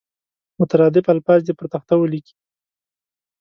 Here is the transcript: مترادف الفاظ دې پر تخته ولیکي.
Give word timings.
مترادف 0.59 1.05
الفاظ 1.13 1.39
دې 1.47 1.53
پر 1.57 1.65
تخته 1.73 1.93
ولیکي. 1.97 2.35